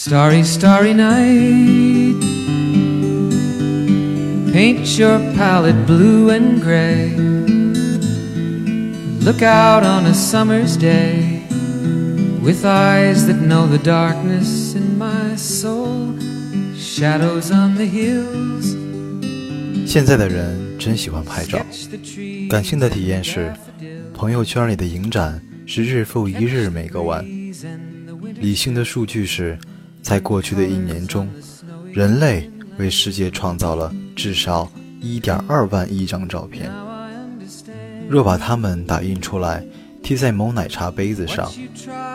[0.00, 2.22] Starry, starry night.
[4.52, 7.16] Paint your palette blue and gray.
[9.18, 11.42] Look out on a summer's day
[12.40, 16.14] with eyes that know the darkness in my soul.
[16.76, 18.76] Shadows on the hills.
[19.84, 21.58] 现在的人真喜欢拍照
[22.48, 23.52] 感性的体验是，
[24.14, 27.26] 朋友圈里的影展是日复一日每个晚
[28.40, 29.58] 理性的数据是，
[30.08, 31.28] 在过去的一年中，
[31.92, 34.66] 人类为世界创造了至少
[35.02, 36.72] 1.2万亿张照片。
[38.08, 39.62] 若把它们打印出来，
[40.02, 41.52] 贴在某奶茶杯子上，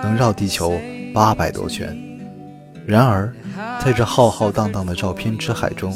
[0.02, 0.76] 能绕地球
[1.13, 1.95] 八百多圈。
[2.84, 3.32] 然而，
[3.80, 5.96] 在这浩浩荡荡的照片之海中，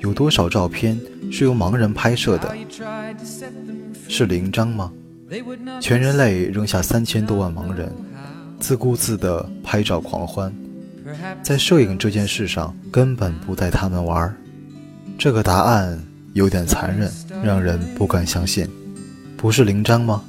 [0.00, 0.98] 有多少照片
[1.30, 2.56] 是由盲人拍摄的？
[4.08, 4.90] 是零张吗？
[5.78, 7.92] 全人类扔下三千多万盲人，
[8.58, 10.50] 自顾自地拍照狂欢，
[11.42, 14.36] 在摄影这件事上根本不带他们玩儿。
[15.18, 15.98] 这个答案
[16.32, 17.10] 有点残忍，
[17.42, 18.68] 让人不敢相信。
[19.36, 20.22] 不是零张吗？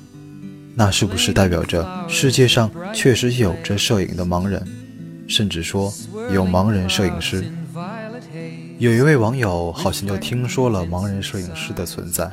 [0.75, 4.61] 那是不是代表着世界上确实有着摄影的盲人，
[5.27, 5.93] 甚至说
[6.33, 7.45] 有盲人摄影师？
[8.77, 12.29] 有一位网友好像就听说了盲人摄影师的存在，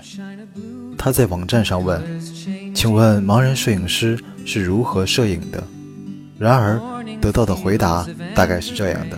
[0.99, 2.03] 他在网站上问
[2.75, 5.63] 请问盲人摄影师是如何摄影的？
[6.43, 6.81] 然而
[7.21, 8.05] 得到的回答
[8.35, 9.17] 大概是这样的：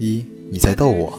[0.00, 1.12] 一，你在逗我；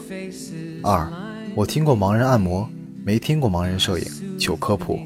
[0.82, 1.10] 二，
[1.54, 2.68] 我听过盲人按摩，
[3.02, 4.04] 没听过盲人摄影，
[4.38, 4.98] 求科普；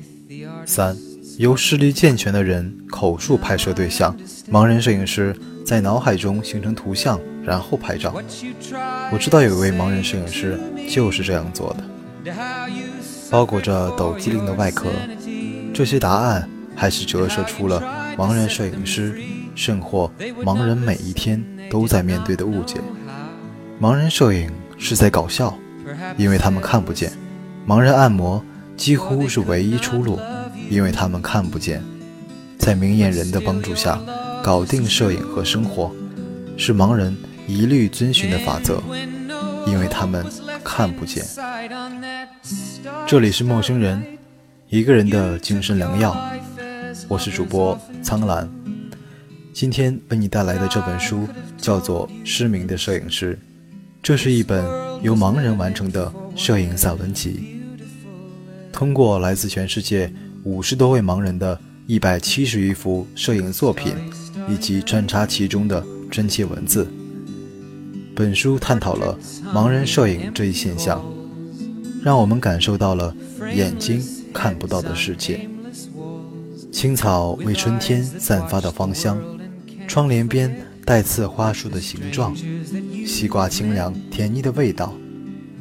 [0.66, 0.96] 三，
[1.38, 4.16] 由视力健全的人口述拍摄对象，
[4.50, 5.32] 盲人摄影师
[5.64, 8.12] 在脑海中形成图像，然后拍照。
[9.12, 10.58] 我知道有一位盲人摄影师
[10.90, 12.34] 就是这样做的。
[13.30, 14.88] 包裹着抖机灵的外壳，
[15.72, 17.80] 这些答案还是折射出了
[18.18, 19.16] 盲人摄影师，
[19.56, 20.08] 甚或
[20.44, 22.76] 盲人每一天都在面对的误解。
[23.80, 25.58] 盲人摄影是在搞笑，
[26.16, 27.10] 因为他们看不见；
[27.66, 28.40] 盲人按摩
[28.76, 30.20] 几乎是唯一出路，
[30.70, 31.82] 因为他们看不见。
[32.58, 33.98] 在明眼人的帮助下，
[34.42, 35.90] 搞定摄影和生活，
[36.56, 37.16] 是盲人
[37.46, 38.82] 一律遵循的法则，
[39.66, 40.24] 因为他们
[40.62, 41.24] 看不见。
[43.06, 44.02] 这里是陌生人，
[44.68, 46.16] 一个人的精神良药。
[47.08, 48.48] 我是主播苍兰，
[49.56, 53.32] 今天为你带来的这本书叫做《失明的摄影师》，
[54.02, 54.62] 这是一本
[55.00, 57.56] 由盲人完成的摄影散文集。
[58.70, 60.12] 通过来自全世界
[60.44, 63.94] 五十多位盲人的一百七十余幅摄影作品，
[64.46, 66.86] 以及穿插其中的真切文字，
[68.14, 69.18] 本书探讨了
[69.54, 71.02] 盲人摄影这一现象，
[72.02, 73.16] 让我们感受到了
[73.54, 75.48] 眼睛看不到的世界。
[76.70, 79.18] 青草为春天散发的芳香，
[79.86, 80.54] 窗帘边
[80.84, 82.34] 带刺花束的形状，
[83.06, 84.92] 西瓜清凉甜腻的味道，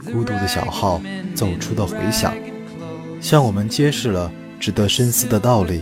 [0.05, 1.01] 孤独的小号
[1.33, 2.33] 奏出的回响，
[3.21, 5.81] 向我们揭示了值得深思的道理。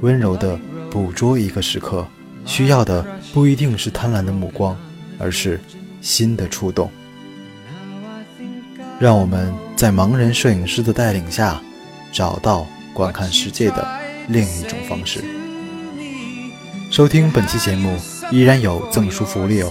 [0.00, 0.58] 温柔地
[0.90, 2.06] 捕捉一个时刻，
[2.44, 4.76] 需要的不一定是贪婪的目光，
[5.18, 5.60] 而是
[6.00, 6.90] 心的触动。
[9.00, 11.60] 让我们在盲人摄影师的带领下，
[12.12, 13.86] 找到观看世界的
[14.28, 15.24] 另一种方式。
[16.90, 17.96] 收听本期节目
[18.30, 19.70] 依然有赠书福利哦！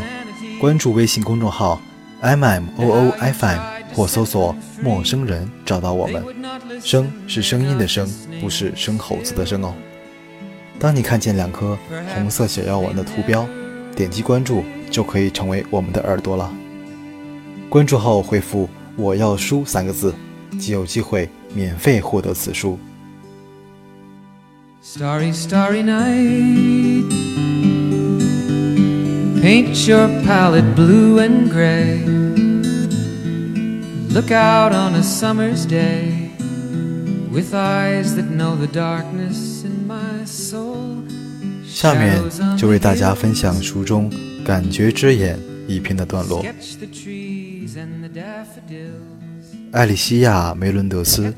[0.61, 1.81] 关注微信公众号
[2.21, 3.59] M M O O F M
[3.93, 6.23] 或搜索“陌生人”找到我们。
[6.81, 8.07] 声是声音的声，
[8.39, 9.73] 不是生猴子的生哦。
[10.79, 11.77] 当你看见两颗
[12.13, 13.47] 红色小药丸的图标，
[13.95, 16.53] 点击关注就可以成为我们的耳朵了。
[17.67, 20.13] 关注后回复“我要书”三个字，
[20.59, 22.77] 即有机会免费获得此书。
[24.89, 27.11] Starry, starry night.
[29.41, 32.05] Paint your palette blue and gray.
[34.07, 36.31] Look out on a summer's day
[37.29, 41.03] with eyes that know the darkness in my soul.
[41.65, 42.17] 下面
[42.57, 44.09] 就为大家分享书中
[44.45, 46.45] “感觉之眼”一篇的段落。
[49.73, 51.33] 艾莉西亚·梅伦德斯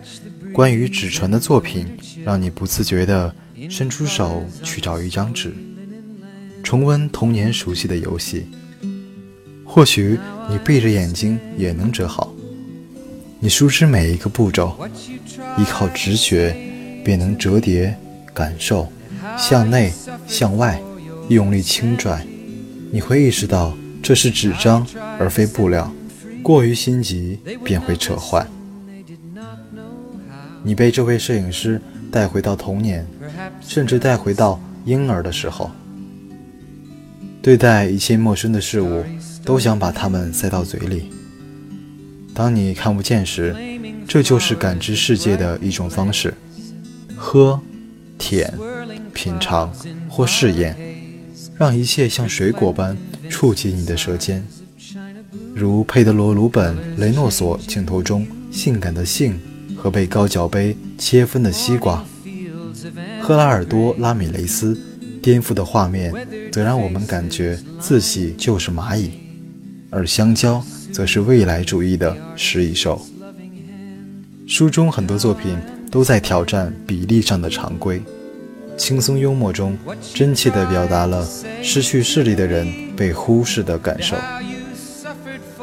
[0.53, 1.87] 关于纸船的作品，
[2.29, 3.33] 让你不自觉地
[3.71, 5.51] 伸出手去找一张纸，
[6.61, 8.45] 重温童年熟悉的游戏。
[9.65, 12.31] 或许你闭着眼睛也能折好，
[13.39, 14.77] 你熟知每一个步骤，
[15.57, 16.55] 依靠直觉
[17.03, 17.97] 便能折叠、
[18.31, 18.87] 感受，
[19.35, 19.91] 向内、
[20.27, 20.79] 向外，
[21.29, 22.23] 用力轻拽，
[22.91, 24.85] 你会意识到这是纸张
[25.17, 25.91] 而非布料。
[26.43, 28.45] 过于心急便会扯坏。
[30.61, 31.81] 你被这位摄影师
[32.11, 33.05] 带回到童年，
[33.61, 35.71] 甚至带回到婴儿的时候。
[37.41, 39.03] 对对待一切陌生的事物，
[39.43, 41.09] 都想把它们塞到嘴里。
[42.31, 43.55] 当你看不见时，
[44.07, 46.31] 这就是感知世界的一种方式：
[47.15, 47.59] 喝、
[48.19, 48.53] 舔、
[49.15, 49.73] 品尝
[50.07, 50.77] 或试验，
[51.57, 52.95] 让一切像水果般
[53.31, 54.45] 触及你的舌尖。
[55.55, 59.39] 如佩德罗·鲁本·雷诺索镜头中性感的性
[59.81, 62.03] 和被高脚杯切分的西瓜，
[63.21, 64.77] 赫拉尔多·拉米雷斯
[65.21, 66.13] 颠覆的画面
[66.51, 69.11] 则让我们感觉自己就是蚂蚁，
[69.89, 70.61] 而香蕉
[70.91, 73.01] 则是未来主义的食蚁兽。
[74.45, 75.57] 书中很多作品
[75.89, 78.01] 都在挑战比例上的常规，
[78.75, 79.77] 轻松幽默中
[80.13, 81.25] 真切地表达了
[81.61, 82.67] 失去视力的人
[82.97, 84.17] 被忽视的感受。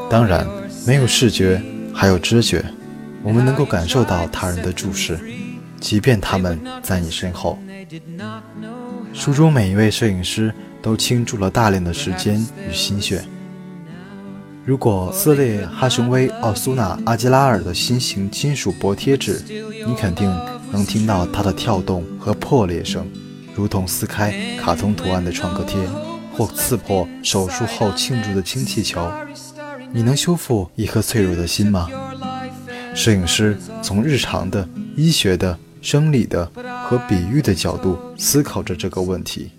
[0.09, 0.47] 当然，
[0.87, 1.61] 没有视觉，
[1.93, 2.65] 还有知觉。
[3.23, 5.19] 我们能够感受到他人的注视，
[5.81, 7.59] 即便他们在你身后。
[9.13, 10.53] 书中每一位摄影师
[10.83, 13.25] 都倾注了大量的时间与心血。
[14.65, 19.41] 如果撕裂哈雄威·奥苏纳·阿基拉尔的新型金属薄贴纸，
[19.87, 20.29] 你肯定
[20.73, 23.07] 能听到它的跳动和破裂声，
[23.55, 25.81] 如同撕开卡通图案的创可贴，
[26.33, 29.09] 或刺破手术后庆祝的氢气球。
[29.93, 31.89] 你能修复一颗脆弱的心吗？
[32.97, 34.67] 摄影师从日常的、
[34.97, 36.51] 医学的、生理的
[36.83, 39.51] 和比喻的角度思考着这个问题。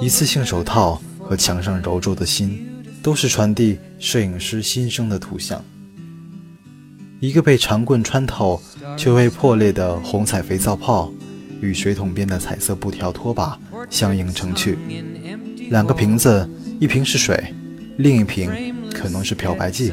[0.00, 2.66] 一次性手套和墙上揉皱的心，
[3.02, 5.62] 都是传递摄影师心声的图像。
[7.20, 8.60] 一个被长棍穿透
[8.96, 11.12] 却未破裂的红彩肥皂泡，
[11.60, 13.56] 与水桶边的彩色布条拖把
[13.90, 14.78] 相映成趣。
[15.68, 16.48] 两个瓶子，
[16.80, 17.54] 一瓶是水，
[17.98, 18.50] 另一瓶。
[18.92, 19.90] 可能是漂白剂。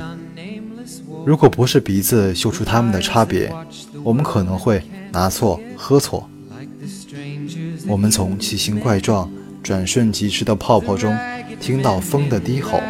[1.29, 3.53] 如果不是鼻子嗅出它们的差别，
[4.01, 4.81] 我们可能会
[5.11, 6.27] 拿错喝错。
[7.85, 9.31] 我们从奇形怪状、
[9.61, 11.15] 转瞬即逝的泡泡中
[11.59, 12.81] 听到风的低吼，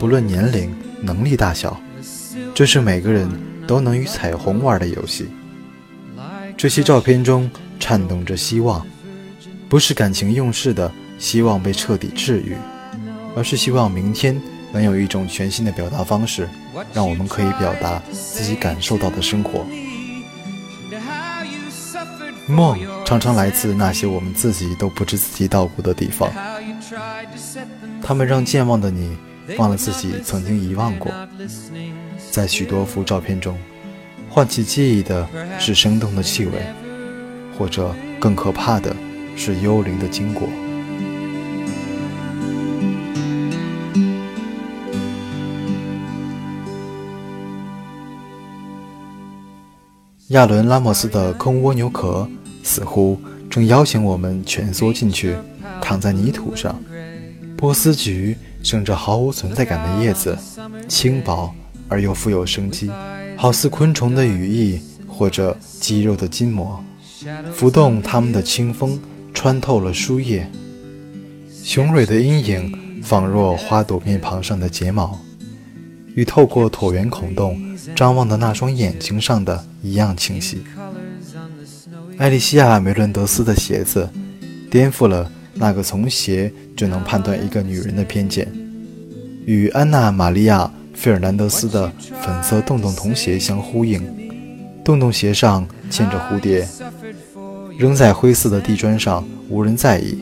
[0.00, 1.80] 不论年龄、能力大小，
[2.52, 3.30] 这是每个人
[3.68, 5.28] 都能与彩虹玩的游戏。
[6.56, 8.84] 这些照片中颤动着希望，
[9.68, 10.90] 不是感情用事的
[11.20, 12.56] 希望被彻底治愈，
[13.36, 14.42] 而是希望明天。
[14.72, 16.48] 能有一种全新的表达方式，
[16.92, 19.66] 让我们可以表达自己感受到的生活。
[22.46, 26.30] 梦常常来自那些我们自己都不知自己到过的地方，
[28.02, 29.16] 他们让健忘的你
[29.56, 31.12] 忘了自己曾经遗忘过。
[32.30, 33.56] 在许多幅照片中，
[34.28, 35.28] 唤起记忆的
[35.58, 36.52] 是生动的气味，
[37.56, 38.94] 或者更可怕的
[39.36, 40.48] 是幽灵的经过。
[50.30, 52.28] 亚伦·拉莫斯的空蜗牛壳
[52.62, 55.34] 似乎正邀请我们蜷缩进去，
[55.82, 56.80] 躺在泥土上。
[57.56, 60.38] 波斯菊生着毫无存在感的叶子，
[60.86, 61.52] 轻薄
[61.88, 62.88] 而又富有生机，
[63.36, 66.80] 好似昆虫的羽翼或者肌肉的筋膜。
[67.52, 69.00] 浮动它们的清风
[69.34, 70.48] 穿透了书页，
[71.64, 75.18] 雄蕊的阴影仿若花朵面庞上的睫毛，
[76.14, 77.60] 与透过椭圆孔洞。
[77.96, 80.62] 张望的那双眼睛上的一样清晰。
[82.18, 84.08] 艾莉西亚·梅伦德斯的鞋子，
[84.70, 88.46] 颠覆了那个从鞋就能判断一个女人的偏见。
[89.46, 91.90] 与安娜·玛利亚·费尔南德斯的
[92.20, 94.02] 粉色洞洞童鞋相呼应，
[94.84, 96.68] 洞洞鞋上嵌着蝴蝶，
[97.78, 100.18] 扔在灰色的地砖上，无人在意。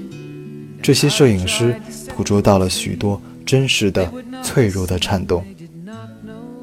[0.80, 1.74] 这些摄影师
[2.16, 4.10] 捕捉到了许多真实的、
[4.42, 5.44] 脆弱的颤动。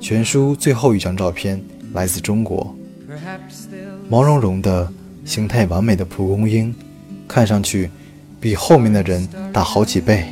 [0.06, 1.60] 全书最后一张照片
[1.94, 2.78] 来自中国，
[4.08, 4.88] 毛茸茸的、
[5.26, 6.72] 形态完美的蒲公英，
[7.28, 7.90] 看上去
[8.40, 10.28] 比后面的人大好几倍。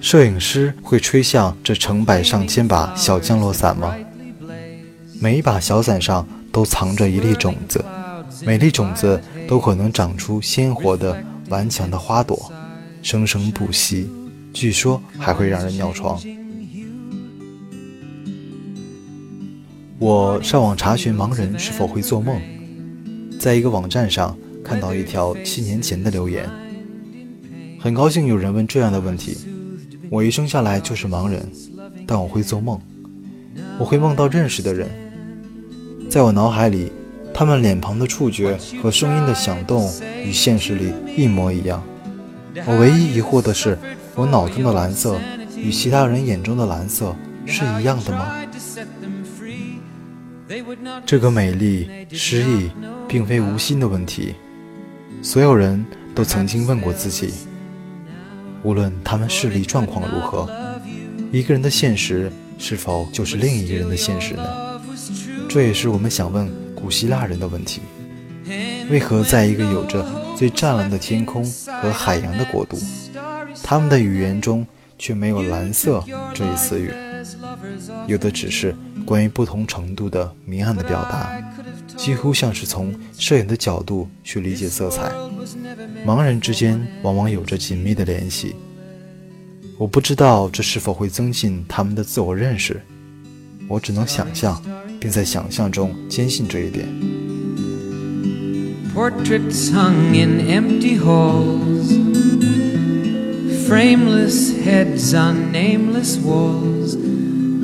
[0.00, 3.94] 摄影师会吹向这成百上千把小降落伞吗？
[5.20, 7.84] 每一把小伞上都藏着一粒种子，
[8.44, 11.16] 每粒种子都可能长出鲜活的、
[11.48, 12.50] 顽强的花朵，
[13.02, 14.10] 生生不息。
[14.52, 16.20] 据说还会让人尿床。
[20.04, 22.38] 我上网查询盲人是否会做梦，
[23.40, 26.46] 在一个网站上看到一条七年前的留言。
[27.80, 29.38] 很高兴有人问这样的问题。
[30.10, 31.50] 我一生下来就是盲人，
[32.06, 32.78] 但我会做梦，
[33.78, 34.90] 我会梦到认识的人，
[36.10, 36.92] 在我脑海里，
[37.32, 39.90] 他们脸庞的触觉和声音的响动
[40.22, 41.82] 与现实里一模一样。
[42.66, 43.78] 我唯一疑惑的是，
[44.14, 45.18] 我脑中的蓝色
[45.56, 48.43] 与其他人眼中的蓝色是一样的吗？
[51.06, 52.70] 这个美丽、诗意，
[53.08, 54.34] 并非无心的问题。
[55.22, 57.32] 所有人都曾经问过自己：
[58.62, 60.48] 无论他们视力状况如何，
[61.32, 64.80] 一个人的现实是否就是另一个人的现实呢？
[65.48, 67.80] 这也是我们想问古希腊人的问题：
[68.90, 70.04] 为何在一个有着
[70.36, 71.44] 最湛蓝的天空
[71.82, 72.78] 和海洋的国度，
[73.62, 74.66] 他们的语言中
[74.98, 76.04] 却没有“蓝色”
[76.34, 76.90] 这一词语？
[78.06, 81.30] 有的只是关于不同程度的明暗的表达，
[81.96, 85.12] 几乎像是从摄影的角度去理解色彩。
[86.06, 88.54] 盲人之间往往有着紧密的联系。
[89.76, 92.80] 我不知道这是否会增进他们的自我认识，
[93.68, 94.62] 我只能想象，
[95.00, 96.86] 并在想象中坚信这一点。
[98.94, 101.98] Portraits hung in empty halls,
[103.66, 106.96] frameless heads on nameless walls,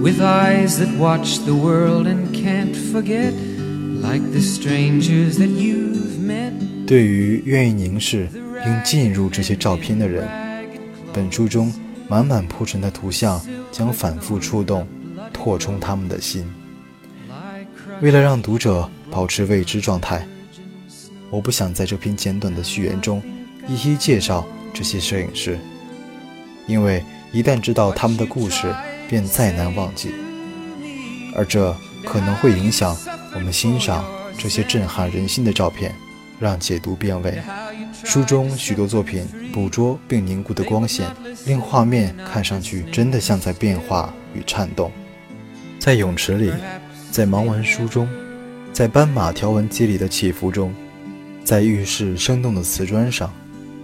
[0.01, 3.35] with eyes that watch the world and can't forget,
[4.01, 6.53] like the strangers that you've met.
[6.87, 8.29] 对于愿意凝视
[8.65, 10.27] 并进入这些照片的人，
[11.13, 11.73] 本书中
[12.09, 13.41] 满满铺陈的图像
[13.71, 14.87] 将反复触动、
[15.33, 16.45] 拓充他们的心。
[18.01, 20.27] 为了让读者保持未知状态。
[21.33, 23.23] 我不想在这篇简短的序言中
[23.69, 25.57] 一一介绍这些摄影师，
[26.67, 28.67] 因为一旦知道他们的故事，
[29.11, 30.13] 便再难忘记，
[31.35, 32.97] 而这可能会影响
[33.35, 34.05] 我们欣赏
[34.39, 35.93] 这些震撼人心的照片，
[36.39, 37.43] 让解读变味。
[38.05, 41.09] 书中许多作品捕捉并凝固的光线，
[41.45, 44.93] 令画面看上去真的像在变化与颤动。
[45.81, 46.53] 在泳池里，
[47.11, 48.09] 在盲文书中，
[48.73, 50.73] 在斑马条纹肌理的起伏中。
[51.43, 53.33] 在浴室生动的瓷砖上，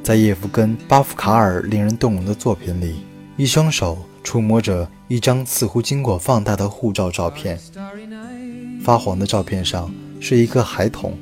[0.04, 3.04] 在叶夫根·巴夫卡尔令人动容的作品里，
[3.36, 7.56] 一双手触摸着一张似乎经过放大的护照照片。
[8.82, 9.88] 发黄的照片上
[10.20, 11.16] 是一个孩童，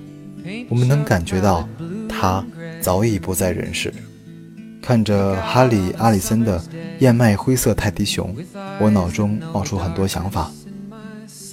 [0.70, 1.68] 我们能感觉到
[2.08, 2.42] 他
[2.80, 3.92] 早已不在人世。
[4.80, 6.64] 看着哈里·阿里森的
[7.00, 8.34] 燕麦灰色泰迪熊，
[8.80, 10.50] 我脑中冒出很多想法。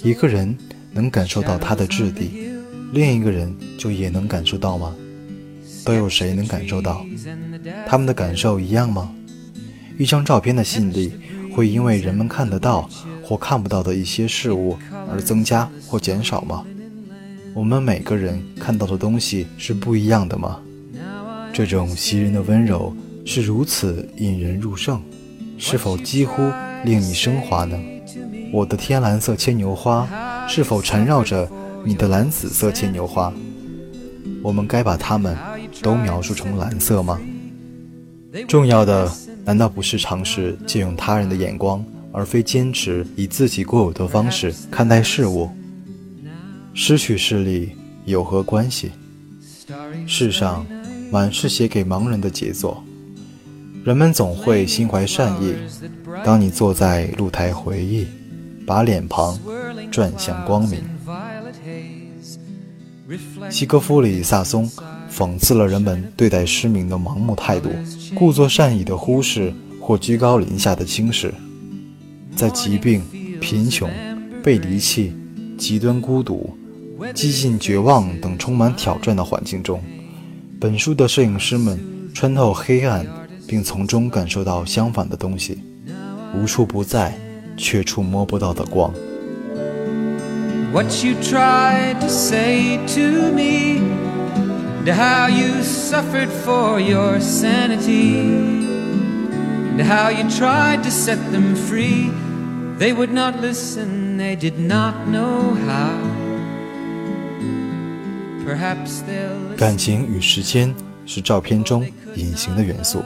[0.02, 0.56] 一个人
[0.90, 2.50] 能感受到它的质地。
[2.94, 4.94] 另一个人就也能感受到吗？
[5.84, 7.04] 都有谁能感受到？
[7.86, 9.14] 他们的感受一样吗？
[9.98, 11.12] 一张照片的吸引力
[11.54, 12.88] 会因为人们看得到
[13.22, 14.76] 或看不到的一些事物
[15.10, 16.64] 而增加或减少吗？
[17.54, 20.60] 我们每个人看到的东西是不一样的吗？
[21.52, 25.00] 这种袭人的温柔是如此引人入胜，
[25.58, 26.42] 是否几乎
[26.84, 27.78] 令你升华呢？
[28.52, 30.08] 我的天蓝色牵牛花
[30.48, 31.48] 是否缠绕着？
[31.84, 33.32] 你的蓝紫色牵牛花，
[34.40, 35.36] 我们该把它们
[35.82, 37.20] 都描述成蓝色吗？
[38.46, 39.10] 重要的
[39.44, 45.50] 难道不是尝试借用他人的眼光，而非坚持以自己固有的方式看待事物？
[46.74, 47.72] 失去视力
[48.04, 48.92] 有何关系？
[50.06, 50.66] 世上
[51.10, 52.82] 满是写给盲人的杰作，
[53.84, 55.54] 人们总会心怀善意。
[56.24, 58.06] 当你坐在露台回忆，
[58.66, 59.38] 把脸庞
[59.90, 60.82] 转向光明。
[63.50, 64.70] 西格弗里·萨松
[65.14, 67.68] 讽刺了人们对待失明的盲目态度，
[68.14, 71.34] 故作善意的忽视或居高临下的轻视。
[72.34, 73.02] 在疾病、
[73.38, 73.90] 贫穷、
[74.42, 75.14] 被离弃、
[75.58, 76.56] 极端孤独、
[77.12, 79.82] 几近绝望等充满挑战的环境中，
[80.58, 81.78] 本书的摄影师们
[82.14, 83.06] 穿透黑暗，
[83.46, 85.58] 并从中感受到相反的东西，
[86.34, 87.14] 无处不在
[87.58, 88.90] 却触摸不到的光。
[90.72, 93.82] what you tried to say to me,
[94.84, 98.18] and how you suffered for your sanity,
[99.70, 102.10] and how you tried to set them free.
[102.78, 105.96] They would not listen, they did not know how.
[108.44, 110.74] Perhaps they'll 感情与时间
[111.06, 111.86] 是照片中
[112.16, 113.02] 隐形的元素。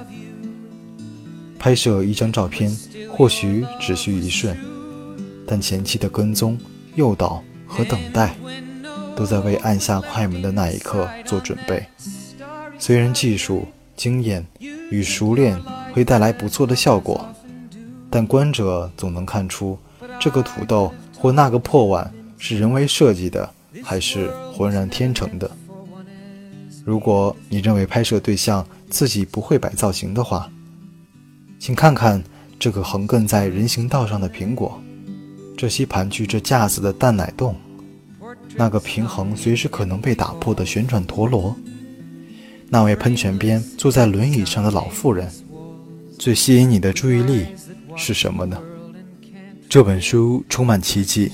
[1.58, 2.70] 拍摄一张照片
[3.10, 4.56] 或许只需一瞬，
[5.46, 6.58] 但前期的跟踪、
[6.94, 7.42] 诱导。
[7.68, 8.32] 和等待，
[9.16, 11.84] 都在为按下快门的那一刻做准备。
[12.78, 14.46] 虽然技术、经验
[14.90, 15.60] 与熟练
[15.92, 17.26] 会带来不错的效果，
[18.10, 19.76] 但观者总能看出
[20.20, 23.48] 这个土豆或那个破碗是人为设计的，
[23.82, 25.50] 还是浑然天成的。
[26.84, 30.48] 如果你认为拍摄对象自己不会摆造型的话，
[31.58, 32.22] 请看看
[32.58, 34.80] 这个横亘在人行道上的苹果。
[35.56, 37.56] 这些盘踞着架子的蛋奶冻，
[38.56, 41.54] 那个平衡随时可能被打破的旋转陀螺，
[42.70, 45.30] 那位喷泉边坐在轮椅上的老妇人，
[46.18, 47.46] 最吸引你的注意力
[47.96, 48.58] 是什么呢？
[49.68, 51.30] 这本书充满奇迹，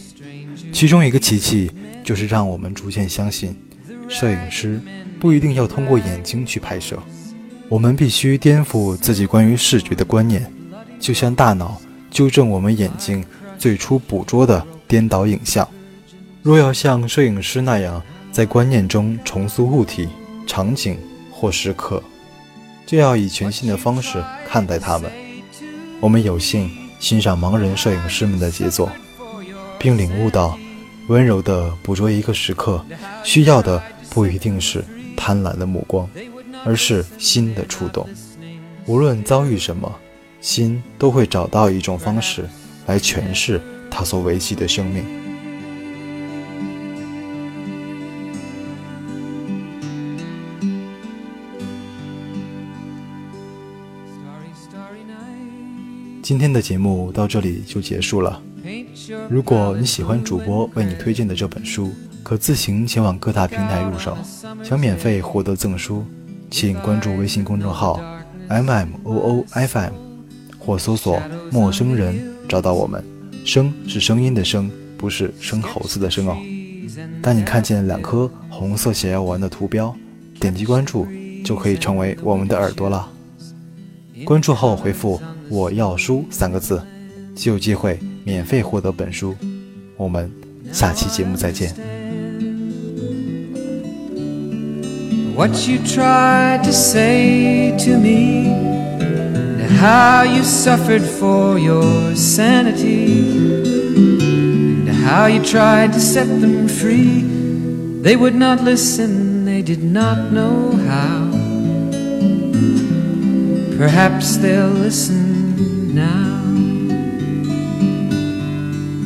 [0.72, 1.70] 其中一个奇迹
[2.02, 3.56] 就是让我们逐渐相信，
[4.08, 4.80] 摄影师
[5.20, 6.98] 不一定要通过眼睛去拍摄，
[7.68, 10.44] 我们必须颠覆自己关于视觉的观念，
[10.98, 13.24] 就像大脑纠正我们眼睛
[13.58, 15.68] 最初捕捉的颠倒影像。
[16.42, 20.08] 若要像摄影师那样在观念中重塑物体、
[20.44, 20.98] 场景
[21.30, 22.02] 或时刻，
[22.84, 25.10] 就要以全新的方式看待它们。
[26.00, 26.68] 我们有幸
[26.98, 28.90] 欣赏盲人摄影师们的杰作，
[29.78, 30.58] 并领悟到，
[31.06, 32.84] 温柔地捕捉一个时刻，
[33.22, 33.80] 需要的
[34.10, 34.84] 不一定是
[35.16, 36.10] 贪婪的目光，
[36.64, 38.08] 而是心的触动。
[38.86, 39.94] 无论遭遇什么，
[40.40, 42.44] 心都会找到一种方式
[42.86, 45.21] 来诠释它所维系的生命。
[56.22, 58.40] 今天的节目到这里就结束了。
[59.28, 61.90] 如果你喜欢主播为你推荐的这本书，
[62.22, 64.16] 可自行前往各大平台入手。
[64.62, 66.04] 想免费获得赠书，
[66.48, 68.00] 请关注微信公众号
[68.46, 69.92] m m o o f m，
[70.60, 73.04] 或搜索“陌生人”找到我们。
[73.44, 76.36] 声是声音的声，不是生猴子的生哦。
[77.20, 79.92] 当你看见两颗红色小药丸的图标，
[80.38, 81.04] 点击关注
[81.44, 83.10] 就可以成为我们的耳朵了。
[84.24, 85.20] 关注后回复。
[85.52, 86.80] 我要书三个字，
[87.36, 89.36] 就有机会免费获得本书。
[89.98, 90.30] 我们
[90.72, 91.74] 下期节目再见。
[95.36, 98.48] What you tried to say to me,
[99.78, 103.34] how you suffered for your sanity,
[104.86, 107.26] and how you tried to set them free.
[108.02, 111.30] They would not listen, they did not know how.
[113.76, 115.31] Perhaps they'll listen
[115.92, 116.42] now.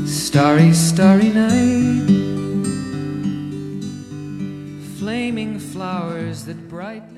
[0.07, 2.07] Starry, starry night,
[4.99, 7.16] flaming flowers that bright